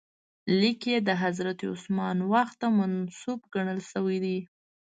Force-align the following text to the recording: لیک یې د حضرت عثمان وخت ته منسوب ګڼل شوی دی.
لیک 0.59 0.81
یې 0.91 0.97
د 1.07 1.09
حضرت 1.23 1.59
عثمان 1.71 2.17
وخت 2.33 2.55
ته 2.61 2.67
منسوب 2.79 3.39
ګڼل 3.53 3.79
شوی 3.91 4.17
دی. 4.25 4.37